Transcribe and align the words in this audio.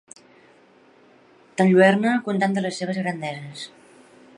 T'enlluerna 1.59 2.17
contant-te 2.31 2.67
les 2.67 2.81
seves 2.83 3.05
grandeses. 3.05 3.69